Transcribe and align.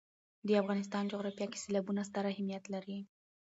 د 0.47 0.49
افغانستان 0.61 1.03
جغرافیه 1.11 1.47
کې 1.51 1.61
سیلابونه 1.63 2.01
ستر 2.09 2.23
اهمیت 2.33 2.63
لري. 2.73 2.99